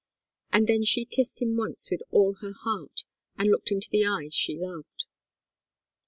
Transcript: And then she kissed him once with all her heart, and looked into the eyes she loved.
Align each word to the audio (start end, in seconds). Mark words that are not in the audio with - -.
And 0.51 0.65
then 0.65 0.83
she 0.83 1.05
kissed 1.05 1.43
him 1.43 1.55
once 1.55 1.91
with 1.91 2.01
all 2.09 2.33
her 2.41 2.53
heart, 2.53 3.03
and 3.37 3.51
looked 3.51 3.69
into 3.71 3.87
the 3.91 4.03
eyes 4.03 4.33
she 4.33 4.57
loved. 4.57 5.05